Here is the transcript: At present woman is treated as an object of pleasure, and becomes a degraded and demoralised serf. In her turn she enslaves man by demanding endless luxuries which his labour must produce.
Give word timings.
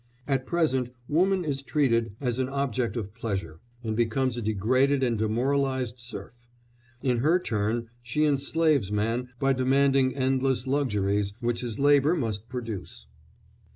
At 0.27 0.47
present 0.47 0.89
woman 1.07 1.45
is 1.45 1.61
treated 1.61 2.15
as 2.19 2.39
an 2.39 2.49
object 2.49 2.97
of 2.97 3.13
pleasure, 3.13 3.59
and 3.83 3.95
becomes 3.95 4.35
a 4.35 4.41
degraded 4.41 5.03
and 5.03 5.15
demoralised 5.15 5.99
serf. 5.99 6.33
In 7.03 7.19
her 7.19 7.37
turn 7.37 7.87
she 8.01 8.25
enslaves 8.25 8.91
man 8.91 9.29
by 9.39 9.53
demanding 9.53 10.15
endless 10.15 10.65
luxuries 10.65 11.35
which 11.39 11.61
his 11.61 11.77
labour 11.77 12.15
must 12.15 12.49
produce. 12.49 13.05